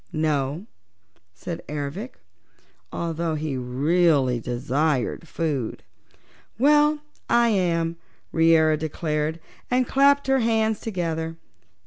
[0.11, 0.65] "No,"
[1.35, 2.15] said Ervic,
[2.91, 5.83] although he really desired food.
[6.57, 7.97] "Well, I am,"
[8.31, 11.37] Reera declared and clapped her hands together.